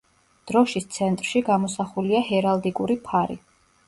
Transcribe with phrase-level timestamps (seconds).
[0.51, 3.37] დროშის ცენტრში გამოსახულია ჰერალდიკური ფარი.